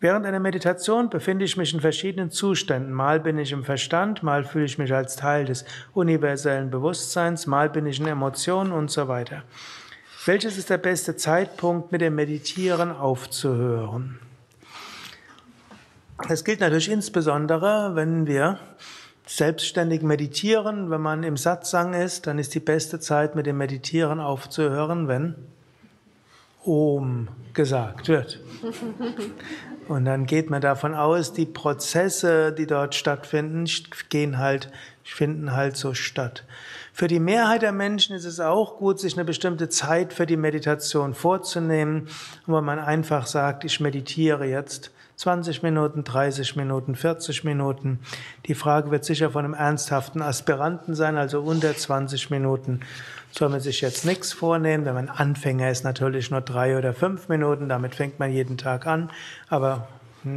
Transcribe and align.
Während 0.00 0.26
einer 0.26 0.38
Meditation 0.38 1.10
befinde 1.10 1.44
ich 1.44 1.56
mich 1.56 1.74
in 1.74 1.80
verschiedenen 1.80 2.30
Zuständen. 2.30 2.92
Mal 2.92 3.18
bin 3.18 3.36
ich 3.36 3.50
im 3.50 3.64
Verstand, 3.64 4.22
mal 4.22 4.44
fühle 4.44 4.66
ich 4.66 4.78
mich 4.78 4.94
als 4.94 5.16
Teil 5.16 5.44
des 5.44 5.64
universellen 5.92 6.70
Bewusstseins, 6.70 7.48
mal 7.48 7.68
bin 7.68 7.84
ich 7.84 7.98
in 7.98 8.06
Emotionen 8.06 8.70
und 8.70 8.92
so 8.92 9.08
weiter. 9.08 9.42
Welches 10.24 10.56
ist 10.56 10.70
der 10.70 10.78
beste 10.78 11.16
Zeitpunkt, 11.16 11.90
mit 11.90 12.00
dem 12.00 12.14
Meditieren 12.14 12.92
aufzuhören? 12.92 14.20
Das 16.28 16.44
gilt 16.44 16.60
natürlich 16.60 16.90
insbesondere, 16.90 17.96
wenn 17.96 18.26
wir 18.26 18.60
selbstständig 19.26 20.02
meditieren. 20.02 20.90
Wenn 20.90 21.00
man 21.00 21.24
im 21.24 21.36
Satsang 21.36 21.94
ist, 21.94 22.26
dann 22.28 22.38
ist 22.38 22.54
die 22.54 22.60
beste 22.60 23.00
Zeit, 23.00 23.34
mit 23.34 23.46
dem 23.46 23.58
Meditieren 23.58 24.20
aufzuhören, 24.20 25.08
wenn 25.08 25.34
Om 26.68 27.28
gesagt 27.54 28.08
wird. 28.08 28.40
Und 29.88 30.04
dann 30.04 30.26
geht 30.26 30.50
man 30.50 30.60
davon 30.60 30.94
aus, 30.94 31.32
die 31.32 31.46
Prozesse, 31.46 32.52
die 32.52 32.66
dort 32.66 32.94
stattfinden, 32.94 33.64
gehen 34.10 34.38
halt, 34.38 34.70
finden 35.14 35.54
halt 35.54 35.76
so 35.76 35.94
statt. 35.94 36.44
Für 36.92 37.06
die 37.06 37.20
Mehrheit 37.20 37.62
der 37.62 37.72
Menschen 37.72 38.16
ist 38.16 38.24
es 38.24 38.40
auch 38.40 38.78
gut, 38.78 38.98
sich 38.98 39.14
eine 39.14 39.24
bestimmte 39.24 39.68
Zeit 39.68 40.12
für 40.12 40.26
die 40.26 40.36
Meditation 40.36 41.14
vorzunehmen, 41.14 42.08
wo 42.46 42.60
man 42.60 42.78
einfach 42.78 43.26
sagt, 43.26 43.64
ich 43.64 43.80
meditiere 43.80 44.46
jetzt 44.46 44.90
20 45.16 45.62
Minuten, 45.64 46.04
30 46.04 46.54
Minuten, 46.56 46.94
40 46.94 47.42
Minuten. 47.42 47.98
Die 48.46 48.54
Frage 48.54 48.90
wird 48.90 49.04
sicher 49.04 49.30
von 49.30 49.44
einem 49.44 49.54
ernsthaften 49.54 50.22
Aspiranten 50.22 50.94
sein, 50.94 51.16
also 51.16 51.40
unter 51.40 51.76
20 51.76 52.30
Minuten 52.30 52.80
soll 53.32 53.48
man 53.48 53.60
sich 53.60 53.80
jetzt 53.80 54.04
nichts 54.04 54.32
vornehmen. 54.32 54.84
Wenn 54.84 54.94
man 54.94 55.08
Anfänger 55.08 55.70
ist, 55.70 55.84
natürlich 55.84 56.30
nur 56.30 56.40
drei 56.40 56.78
oder 56.78 56.94
fünf 56.94 57.28
Minuten, 57.28 57.68
damit 57.68 57.94
fängt 57.94 58.18
man 58.18 58.32
jeden 58.32 58.58
Tag 58.58 58.86
an. 58.86 59.10
Aber 59.48 59.88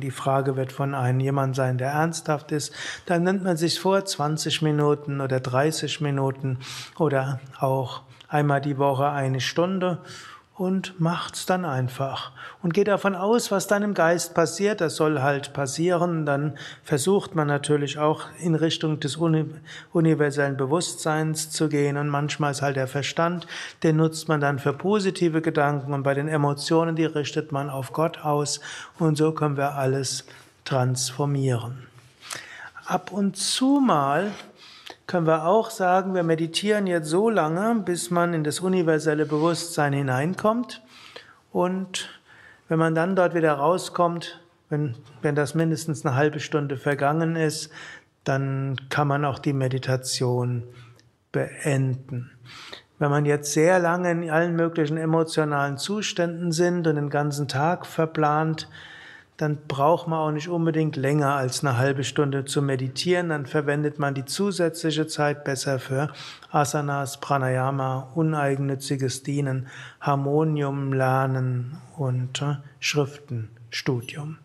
die 0.00 0.10
Frage 0.10 0.56
wird 0.56 0.72
von 0.72 0.94
einem 0.94 1.20
jemand 1.20 1.56
sein, 1.56 1.78
der 1.78 1.90
ernsthaft 1.90 2.52
ist. 2.52 2.72
Dann 3.06 3.24
nimmt 3.24 3.44
man 3.44 3.56
sich 3.56 3.80
vor 3.80 4.04
20 4.04 4.62
Minuten 4.62 5.20
oder 5.20 5.40
30 5.40 6.00
Minuten 6.00 6.58
oder 6.98 7.40
auch 7.58 8.02
einmal 8.28 8.60
die 8.60 8.78
Woche 8.78 9.10
eine 9.10 9.40
Stunde 9.40 9.98
und 10.58 10.98
macht's 11.00 11.46
dann 11.46 11.64
einfach. 11.64 12.32
Und 12.62 12.74
geht 12.74 12.88
davon 12.88 13.14
aus, 13.14 13.52
was 13.52 13.68
dann 13.68 13.84
im 13.84 13.94
Geist 13.94 14.34
passiert, 14.34 14.80
das 14.80 14.96
soll 14.96 15.22
halt 15.22 15.52
passieren. 15.52 16.26
Dann 16.26 16.58
versucht 16.82 17.36
man 17.36 17.46
natürlich 17.46 17.98
auch 17.98 18.24
in 18.40 18.56
Richtung 18.56 18.98
des 18.98 19.16
universellen 19.92 20.56
Bewusstseins 20.56 21.50
zu 21.50 21.68
gehen. 21.68 21.96
Und 21.96 22.08
manchmal 22.08 22.50
ist 22.50 22.62
halt 22.62 22.76
der 22.76 22.88
Verstand, 22.88 23.46
den 23.84 23.96
nutzt 23.96 24.28
man 24.28 24.40
dann 24.40 24.58
für 24.58 24.72
positive 24.72 25.40
Gedanken. 25.40 25.92
Und 25.94 26.02
bei 26.02 26.14
den 26.14 26.26
Emotionen, 26.26 26.96
die 26.96 27.04
richtet 27.04 27.52
man 27.52 27.70
auf 27.70 27.92
Gott 27.92 28.24
aus. 28.24 28.60
Und 28.98 29.16
so 29.16 29.30
können 29.30 29.56
wir 29.56 29.76
alles 29.76 30.26
transformieren. 30.64 31.86
Ab 32.84 33.12
und 33.12 33.36
zu 33.36 33.80
mal 33.80 34.32
können 35.08 35.26
wir 35.26 35.46
auch 35.46 35.70
sagen, 35.70 36.14
wir 36.14 36.22
meditieren 36.22 36.86
jetzt 36.86 37.08
so 37.08 37.30
lange, 37.30 37.80
bis 37.82 38.10
man 38.10 38.34
in 38.34 38.44
das 38.44 38.60
universelle 38.60 39.24
Bewusstsein 39.24 39.94
hineinkommt. 39.94 40.82
Und 41.50 42.20
wenn 42.68 42.78
man 42.78 42.94
dann 42.94 43.16
dort 43.16 43.34
wieder 43.34 43.54
rauskommt, 43.54 44.40
wenn, 44.68 44.96
wenn 45.22 45.34
das 45.34 45.54
mindestens 45.54 46.04
eine 46.04 46.14
halbe 46.14 46.40
Stunde 46.40 46.76
vergangen 46.76 47.36
ist, 47.36 47.72
dann 48.24 48.76
kann 48.90 49.08
man 49.08 49.24
auch 49.24 49.38
die 49.38 49.54
Meditation 49.54 50.62
beenden. 51.32 52.30
Wenn 52.98 53.10
man 53.10 53.24
jetzt 53.24 53.54
sehr 53.54 53.78
lange 53.78 54.10
in 54.10 54.28
allen 54.28 54.56
möglichen 54.56 54.98
emotionalen 54.98 55.78
Zuständen 55.78 56.52
sind 56.52 56.86
und 56.86 56.96
den 56.96 57.08
ganzen 57.08 57.48
Tag 57.48 57.86
verplant, 57.86 58.68
dann 59.38 59.56
braucht 59.68 60.08
man 60.08 60.18
auch 60.18 60.32
nicht 60.32 60.48
unbedingt 60.48 60.96
länger 60.96 61.34
als 61.34 61.64
eine 61.64 61.78
halbe 61.78 62.02
Stunde 62.02 62.44
zu 62.44 62.60
meditieren. 62.60 63.28
Dann 63.28 63.46
verwendet 63.46 64.00
man 64.00 64.12
die 64.12 64.24
zusätzliche 64.24 65.06
Zeit 65.06 65.44
besser 65.44 65.78
für 65.78 66.12
Asanas, 66.50 67.20
Pranayama, 67.20 68.10
uneigennütziges 68.16 69.22
Dienen, 69.22 69.68
Harmonium 70.00 70.92
lernen 70.92 71.78
und 71.96 72.42
äh, 72.42 72.56
Schriftenstudium. 72.80 74.38